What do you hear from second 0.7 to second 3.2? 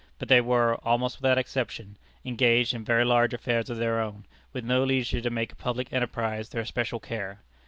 almost without exception, engaged in very